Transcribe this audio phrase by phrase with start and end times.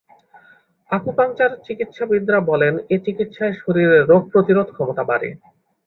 [0.89, 5.29] Acupuncture চিকিৎসাবিদরা বলেন এ চিকিৎসায় শরীরে রোগ প্রতিরোধ ক্ষমতা বাড়ে।